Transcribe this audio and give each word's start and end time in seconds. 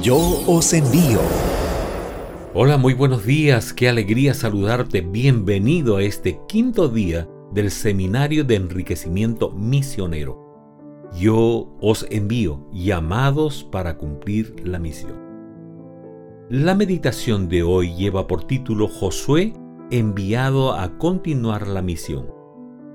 Yo 0.00 0.16
os 0.46 0.72
envío. 0.72 1.20
Hola, 2.54 2.78
muy 2.78 2.94
buenos 2.94 3.26
días, 3.26 3.74
qué 3.74 3.90
alegría 3.90 4.32
saludarte. 4.32 5.02
Bienvenido 5.02 5.96
a 5.96 6.02
este 6.02 6.40
quinto 6.48 6.88
día 6.88 7.28
del 7.52 7.70
Seminario 7.70 8.42
de 8.44 8.54
Enriquecimiento 8.54 9.50
Misionero. 9.50 10.40
Yo 11.14 11.76
os 11.80 12.06
envío, 12.10 12.66
llamados 12.72 13.64
para 13.64 13.98
cumplir 13.98 14.66
la 14.66 14.78
misión. 14.78 15.20
La 16.48 16.74
meditación 16.74 17.50
de 17.50 17.62
hoy 17.62 17.94
lleva 17.94 18.26
por 18.26 18.44
título 18.44 18.88
Josué 18.88 19.52
enviado 19.90 20.72
a 20.72 20.96
continuar 20.96 21.68
la 21.68 21.82
misión. 21.82 22.28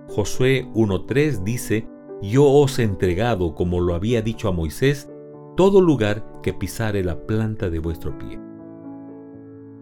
Josué 0.08 0.68
1.3 0.74 1.44
dice, 1.44 1.88
Yo 2.24 2.46
os 2.46 2.80
he 2.80 2.84
entregado, 2.84 3.54
como 3.54 3.82
lo 3.82 3.94
había 3.94 4.24
dicho 4.24 4.48
a 4.48 4.52
Moisés, 4.52 5.10
todo 5.58 5.82
lugar 5.82 6.24
que 6.44 6.54
pisare 6.54 7.04
la 7.04 7.26
planta 7.26 7.72
de 7.72 7.80
vuestro 7.80 8.18
pie. 8.18 8.40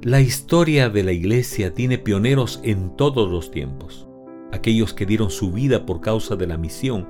La 0.01 0.21
historia 0.21 0.89
de 0.89 1.03
la 1.03 1.11
iglesia 1.11 1.73
tiene 1.73 1.97
pioneros 1.97 2.61
en 2.63 2.95
todos 2.95 3.29
los 3.29 3.51
tiempos, 3.51 4.07
aquellos 4.53 4.93
que 4.93 5.05
dieron 5.05 5.29
su 5.29 5.51
vida 5.51 5.85
por 5.85 5.99
causa 5.99 6.37
de 6.37 6.47
la 6.47 6.57
misión, 6.57 7.09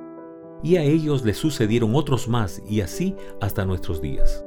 y 0.64 0.76
a 0.76 0.82
ellos 0.82 1.24
les 1.24 1.36
sucedieron 1.36 1.94
otros 1.94 2.26
más 2.26 2.60
y 2.68 2.80
así 2.80 3.14
hasta 3.40 3.64
nuestros 3.64 4.02
días. 4.02 4.44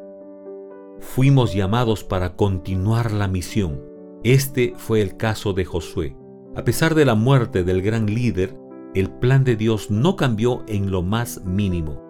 Fuimos 0.99 1.53
llamados 1.53 2.03
para 2.03 2.35
continuar 2.35 3.13
la 3.13 3.29
misión. 3.29 3.81
Este 4.25 4.73
fue 4.75 5.01
el 5.01 5.15
caso 5.15 5.53
de 5.53 5.63
Josué. 5.63 6.17
A 6.57 6.65
pesar 6.65 6.93
de 6.93 7.05
la 7.05 7.15
muerte 7.15 7.63
del 7.63 7.81
gran 7.81 8.07
líder, 8.07 8.53
el 8.95 9.09
plan 9.11 9.45
de 9.45 9.55
Dios 9.55 9.89
no 9.89 10.17
cambió 10.17 10.65
en 10.67 10.91
lo 10.91 11.03
más 11.03 11.45
mínimo. 11.45 12.08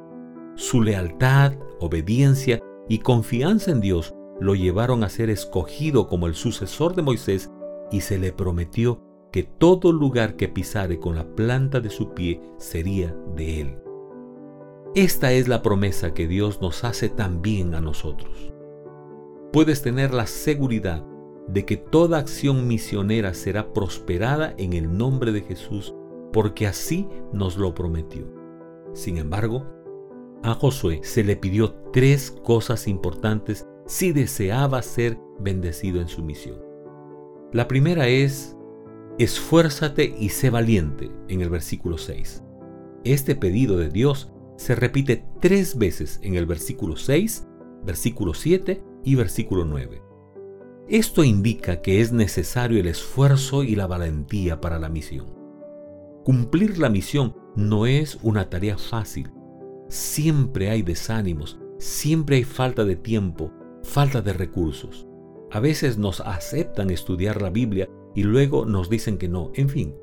Su 0.59 0.81
lealtad, 0.81 1.53
obediencia 1.79 2.59
y 2.89 2.99
confianza 2.99 3.71
en 3.71 3.79
Dios 3.79 4.13
lo 4.41 4.55
llevaron 4.55 5.05
a 5.05 5.09
ser 5.09 5.29
escogido 5.29 6.09
como 6.09 6.27
el 6.27 6.35
sucesor 6.35 6.95
de 6.95 7.01
Moisés 7.01 7.49
y 7.93 8.01
se 8.01 8.19
le 8.19 8.33
prometió 8.33 9.01
que 9.31 9.43
todo 9.43 9.93
lugar 9.93 10.35
que 10.35 10.49
pisare 10.49 10.99
con 10.99 11.15
la 11.15 11.23
planta 11.33 11.79
de 11.79 11.89
su 11.89 12.13
pie 12.13 12.41
sería 12.57 13.15
de 13.37 13.61
él. 13.61 13.77
Esta 14.95 15.31
es 15.31 15.47
la 15.47 15.61
promesa 15.61 16.13
que 16.13 16.27
Dios 16.27 16.59
nos 16.61 16.83
hace 16.83 17.07
también 17.07 17.73
a 17.73 17.79
nosotros. 17.79 18.51
Puedes 19.53 19.81
tener 19.81 20.13
la 20.13 20.27
seguridad 20.27 21.05
de 21.47 21.65
que 21.65 21.77
toda 21.77 22.17
acción 22.17 22.67
misionera 22.67 23.33
será 23.33 23.71
prosperada 23.71 24.55
en 24.57 24.73
el 24.73 24.97
nombre 24.97 25.31
de 25.31 25.39
Jesús, 25.39 25.95
porque 26.33 26.67
así 26.67 27.07
nos 27.31 27.55
lo 27.55 27.73
prometió. 27.73 28.27
Sin 28.93 29.17
embargo, 29.17 29.78
a 30.43 30.53
Josué 30.53 31.01
se 31.03 31.23
le 31.23 31.35
pidió 31.35 31.73
tres 31.91 32.31
cosas 32.31 32.87
importantes 32.87 33.67
si 33.85 34.11
deseaba 34.11 34.81
ser 34.81 35.17
bendecido 35.39 35.99
en 35.99 36.07
su 36.07 36.23
misión. 36.23 36.59
La 37.51 37.67
primera 37.67 38.07
es, 38.07 38.55
esfuérzate 39.17 40.15
y 40.19 40.29
sé 40.29 40.49
valiente 40.49 41.11
en 41.27 41.41
el 41.41 41.49
versículo 41.49 41.97
6. 41.97 42.43
Este 43.03 43.35
pedido 43.35 43.77
de 43.77 43.89
Dios 43.89 44.31
se 44.57 44.75
repite 44.75 45.25
tres 45.39 45.77
veces 45.77 46.19
en 46.21 46.35
el 46.35 46.45
versículo 46.45 46.95
6, 46.95 47.47
versículo 47.83 48.33
7 48.33 48.83
y 49.03 49.15
versículo 49.15 49.65
9. 49.65 50.01
Esto 50.87 51.23
indica 51.23 51.81
que 51.81 52.01
es 52.01 52.11
necesario 52.11 52.79
el 52.79 52.87
esfuerzo 52.87 53.63
y 53.63 53.75
la 53.75 53.87
valentía 53.87 54.59
para 54.59 54.79
la 54.79 54.89
misión. 54.89 55.27
Cumplir 56.23 56.77
la 56.77 56.89
misión 56.89 57.35
no 57.55 57.85
es 57.85 58.17
una 58.21 58.49
tarea 58.49 58.77
fácil, 58.77 59.31
siempre 59.89 60.69
hay 60.69 60.83
desánimos, 60.83 61.59
siempre 61.77 62.37
hay 62.37 62.43
falta 62.43 62.85
de 62.85 62.95
tiempo, 62.95 63.51
falta 63.83 64.21
de 64.21 64.33
recursos. 64.33 65.07
A 65.51 65.59
veces 65.59 65.97
nos 65.97 66.21
aceptan 66.21 66.91
estudiar 66.91 67.41
la 67.41 67.49
Biblia 67.49 67.89
y 68.15 68.23
luego 68.23 68.65
nos 68.65 68.89
dicen 68.89 69.17
que 69.17 69.27
no. 69.27 69.51
En 69.55 69.67
fin, 69.67 69.95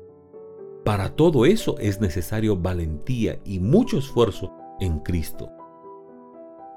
para 0.83 1.15
todo 1.15 1.45
eso 1.45 1.77
es 1.79 1.99
necesario 2.01 2.57
valentía 2.57 3.39
y 3.45 3.59
mucho 3.59 3.97
esfuerzo 3.97 4.51
en 4.79 4.99
Cristo. 4.99 5.49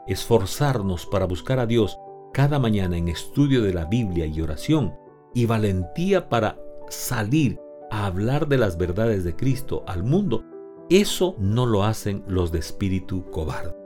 Esforzarnos 0.06 1.06
para 1.06 1.26
buscar 1.26 1.58
a 1.58 1.66
Dios 1.66 1.98
cada 2.32 2.58
mañana 2.58 2.96
en 2.96 3.08
estudio 3.08 3.62
de 3.62 3.74
la 3.74 3.84
Biblia 3.84 4.26
y 4.26 4.40
oración 4.40 4.94
y 5.34 5.46
valentía 5.46 6.28
para 6.28 6.58
salir 6.88 7.60
a 7.90 8.06
hablar 8.06 8.48
de 8.48 8.58
las 8.58 8.78
verdades 8.78 9.24
de 9.24 9.34
Cristo 9.34 9.84
al 9.86 10.04
mundo 10.04 10.44
eso 10.90 11.36
no 11.38 11.66
lo 11.66 11.84
hacen 11.84 12.24
los 12.26 12.50
de 12.50 12.58
espíritu 12.58 13.30
cobarde. 13.30 13.76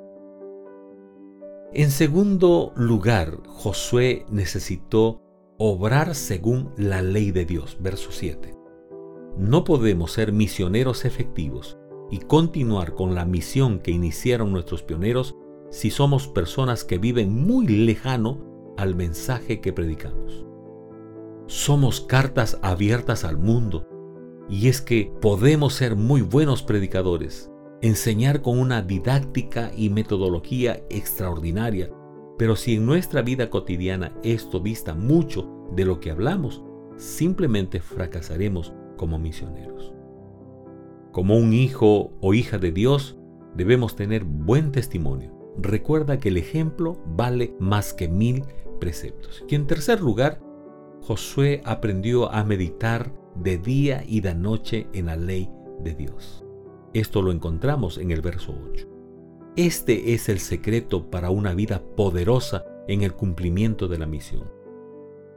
En 1.74 1.90
segundo 1.90 2.72
lugar, 2.76 3.42
Josué 3.46 4.24
necesitó 4.30 5.20
obrar 5.58 6.14
según 6.14 6.72
la 6.78 7.02
ley 7.02 7.30
de 7.30 7.44
Dios. 7.44 7.76
Verso 7.80 8.10
7. 8.10 8.54
No 9.36 9.64
podemos 9.64 10.12
ser 10.12 10.32
misioneros 10.32 11.04
efectivos 11.04 11.76
y 12.10 12.20
continuar 12.20 12.94
con 12.94 13.14
la 13.14 13.24
misión 13.24 13.80
que 13.80 13.90
iniciaron 13.90 14.52
nuestros 14.52 14.82
pioneros 14.82 15.34
si 15.70 15.90
somos 15.90 16.28
personas 16.28 16.84
que 16.84 16.98
viven 16.98 17.34
muy 17.34 17.66
lejano 17.66 18.38
al 18.78 18.94
mensaje 18.94 19.60
que 19.60 19.72
predicamos. 19.72 20.46
Somos 21.48 22.00
cartas 22.00 22.58
abiertas 22.62 23.24
al 23.24 23.36
mundo 23.36 23.86
y 24.48 24.68
es 24.68 24.80
que 24.80 25.12
podemos 25.20 25.74
ser 25.74 25.96
muy 25.96 26.22
buenos 26.22 26.62
predicadores, 26.62 27.50
enseñar 27.80 28.42
con 28.42 28.58
una 28.58 28.82
didáctica 28.82 29.70
y 29.76 29.90
metodología 29.90 30.82
extraordinaria, 30.90 31.90
pero 32.38 32.56
si 32.56 32.74
en 32.74 32.86
nuestra 32.86 33.22
vida 33.22 33.50
cotidiana 33.50 34.12
esto 34.22 34.60
dista 34.60 34.94
mucho 34.94 35.48
de 35.74 35.84
lo 35.84 36.00
que 36.00 36.10
hablamos, 36.10 36.62
simplemente 36.96 37.80
fracasaremos 37.80 38.72
como 38.96 39.18
misioneros. 39.18 39.92
Como 41.12 41.36
un 41.36 41.52
hijo 41.52 42.12
o 42.20 42.34
hija 42.34 42.58
de 42.58 42.72
Dios, 42.72 43.16
debemos 43.54 43.94
tener 43.94 44.24
buen 44.24 44.72
testimonio. 44.72 45.32
Recuerda 45.56 46.18
que 46.18 46.30
el 46.30 46.36
ejemplo 46.36 47.00
vale 47.06 47.54
más 47.60 47.94
que 47.94 48.08
mil 48.08 48.44
preceptos. 48.80 49.44
Y 49.48 49.54
en 49.54 49.66
tercer 49.66 50.00
lugar, 50.00 50.40
Josué 51.02 51.62
aprendió 51.64 52.32
a 52.32 52.42
meditar 52.44 53.12
de 53.34 53.58
día 53.58 54.04
y 54.06 54.20
de 54.20 54.34
noche 54.34 54.86
en 54.92 55.06
la 55.06 55.16
ley 55.16 55.50
de 55.80 55.94
Dios. 55.94 56.44
Esto 56.92 57.22
lo 57.22 57.32
encontramos 57.32 57.98
en 57.98 58.10
el 58.10 58.20
verso 58.20 58.54
8. 58.72 58.88
Este 59.56 60.14
es 60.14 60.28
el 60.28 60.38
secreto 60.38 61.10
para 61.10 61.30
una 61.30 61.54
vida 61.54 61.82
poderosa 61.96 62.64
en 62.88 63.02
el 63.02 63.14
cumplimiento 63.14 63.88
de 63.88 63.98
la 63.98 64.06
misión. 64.06 64.50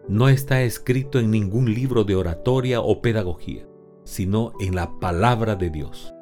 No 0.07 0.30
está 0.30 0.63
escrito 0.63 1.19
en 1.19 1.31
ningún 1.31 1.74
libro 1.74 2.03
de 2.03 2.16
oratoria 2.16 2.81
o 2.81 3.02
pedagogía, 3.02 3.68
sino 4.03 4.53
en 4.59 4.75
la 4.75 5.00
palabra 5.00 5.56
de 5.56 5.69
Dios. 5.69 6.13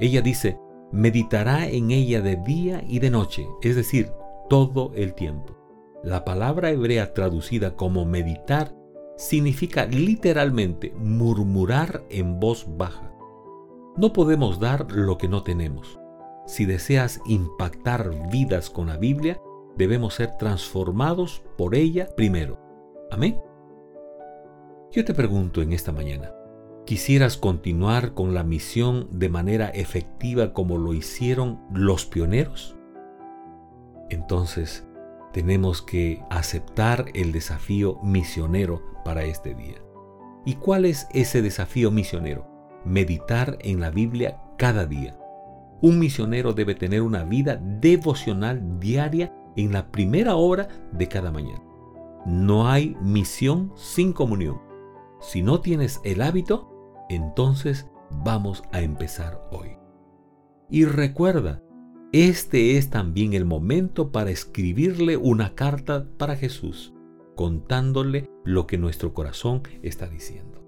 Ella 0.00 0.20
dice, 0.20 0.58
meditará 0.92 1.68
en 1.68 1.90
ella 1.90 2.20
de 2.20 2.36
día 2.36 2.82
y 2.86 2.98
de 2.98 3.10
noche, 3.10 3.46
es 3.62 3.76
decir, 3.76 4.10
todo 4.48 4.92
el 4.94 5.14
tiempo. 5.14 5.56
La 6.02 6.24
palabra 6.24 6.70
hebrea 6.70 7.12
traducida 7.12 7.76
como 7.76 8.04
meditar 8.04 8.74
significa 9.18 9.84
literalmente 9.84 10.94
murmurar 10.96 12.04
en 12.08 12.38
voz 12.38 12.66
baja. 12.78 13.12
No 13.96 14.12
podemos 14.12 14.60
dar 14.60 14.92
lo 14.92 15.18
que 15.18 15.28
no 15.28 15.42
tenemos. 15.42 15.98
Si 16.46 16.64
deseas 16.64 17.20
impactar 17.26 18.30
vidas 18.30 18.70
con 18.70 18.86
la 18.86 18.96
Biblia, 18.96 19.40
debemos 19.76 20.14
ser 20.14 20.36
transformados 20.38 21.42
por 21.58 21.74
ella 21.74 22.08
primero. 22.16 22.60
Amén. 23.10 23.40
Yo 24.92 25.04
te 25.04 25.14
pregunto 25.14 25.62
en 25.62 25.72
esta 25.72 25.90
mañana, 25.90 26.32
¿quisieras 26.86 27.36
continuar 27.36 28.14
con 28.14 28.34
la 28.34 28.44
misión 28.44 29.08
de 29.10 29.28
manera 29.28 29.68
efectiva 29.68 30.52
como 30.52 30.78
lo 30.78 30.94
hicieron 30.94 31.60
los 31.74 32.06
pioneros? 32.06 32.76
Entonces, 34.10 34.87
tenemos 35.32 35.82
que 35.82 36.22
aceptar 36.30 37.06
el 37.14 37.32
desafío 37.32 37.98
misionero 38.02 38.82
para 39.04 39.24
este 39.24 39.54
día. 39.54 39.82
¿Y 40.44 40.54
cuál 40.54 40.84
es 40.84 41.08
ese 41.12 41.42
desafío 41.42 41.90
misionero? 41.90 42.46
Meditar 42.84 43.58
en 43.60 43.80
la 43.80 43.90
Biblia 43.90 44.40
cada 44.56 44.86
día. 44.86 45.18
Un 45.80 45.98
misionero 45.98 46.52
debe 46.52 46.74
tener 46.74 47.02
una 47.02 47.24
vida 47.24 47.56
devocional 47.56 48.80
diaria 48.80 49.34
en 49.56 49.72
la 49.72 49.90
primera 49.90 50.36
hora 50.36 50.68
de 50.92 51.08
cada 51.08 51.30
mañana. 51.30 51.62
No 52.26 52.68
hay 52.68 52.96
misión 53.00 53.72
sin 53.76 54.12
comunión. 54.12 54.60
Si 55.20 55.42
no 55.42 55.60
tienes 55.60 56.00
el 56.04 56.22
hábito, 56.22 56.70
entonces 57.08 57.88
vamos 58.10 58.62
a 58.72 58.80
empezar 58.80 59.48
hoy. 59.50 59.76
Y 60.70 60.84
recuerda, 60.84 61.62
este 62.12 62.78
es 62.78 62.88
también 62.88 63.34
el 63.34 63.44
momento 63.44 64.12
para 64.12 64.30
escribirle 64.30 65.18
una 65.18 65.54
carta 65.54 66.08
para 66.16 66.36
Jesús, 66.36 66.94
contándole 67.36 68.30
lo 68.44 68.66
que 68.66 68.78
nuestro 68.78 69.12
corazón 69.12 69.62
está 69.82 70.08
diciendo. 70.08 70.64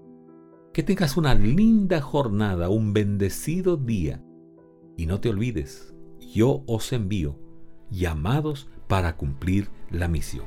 Que 0.71 0.83
tengas 0.83 1.17
una 1.17 1.33
linda 1.33 1.99
jornada, 1.99 2.69
un 2.69 2.93
bendecido 2.93 3.75
día. 3.75 4.23
Y 4.97 5.07
no 5.07 5.19
te 5.19 5.29
olvides, 5.29 5.95
yo 6.19 6.63
os 6.67 6.93
envío, 6.93 7.39
llamados 7.89 8.69
para 8.87 9.17
cumplir 9.17 9.69
la 9.89 10.07
misión. 10.07 10.45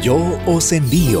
Yo 0.00 0.16
os 0.46 0.72
envío 0.72 1.20